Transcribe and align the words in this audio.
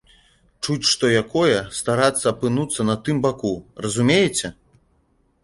Чуць 0.63 0.85
што 0.91 1.05
якое, 1.23 1.59
старацца 1.81 2.23
апынуцца 2.33 2.87
на 2.89 2.95
тым 3.09 3.21
баку, 3.27 3.53
разумееце? 3.89 4.47